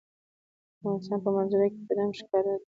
[0.03, 0.03] د
[0.79, 2.65] افغانستان په منظره کې بادام ښکاره ده.